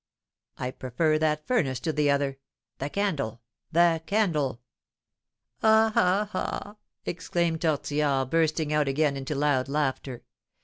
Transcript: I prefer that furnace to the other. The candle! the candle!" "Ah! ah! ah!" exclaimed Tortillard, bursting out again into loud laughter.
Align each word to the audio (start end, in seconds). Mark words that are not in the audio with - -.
I 0.57 0.71
prefer 0.71 1.19
that 1.19 1.45
furnace 1.45 1.79
to 1.81 1.93
the 1.93 2.09
other. 2.09 2.39
The 2.79 2.89
candle! 2.89 3.43
the 3.71 4.01
candle!" 4.07 4.59
"Ah! 5.61 5.93
ah! 5.95 6.29
ah!" 6.33 6.75
exclaimed 7.05 7.61
Tortillard, 7.61 8.31
bursting 8.31 8.73
out 8.73 8.87
again 8.87 9.15
into 9.15 9.35
loud 9.35 9.69
laughter. 9.69 10.23